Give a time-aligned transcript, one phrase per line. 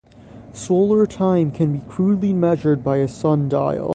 [0.53, 3.89] Solar time can be crudely measured by a sundial.